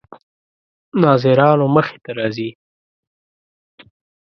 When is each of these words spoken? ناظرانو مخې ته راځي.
ناظرانو 1.01 1.65
مخې 1.75 1.97
ته 2.03 2.11
راځي. 2.17 2.49